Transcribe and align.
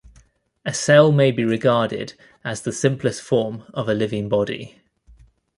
A 0.65 0.73
cell 0.73 1.11
may 1.11 1.29
be 1.29 1.43
regarded 1.45 2.15
as 2.43 2.63
the 2.63 2.71
simplest 2.71 3.21
form 3.21 3.65
of 3.71 3.87
a 3.87 3.93
living 3.93 4.29
body. 4.29 4.81